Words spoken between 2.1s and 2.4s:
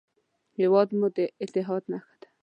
ده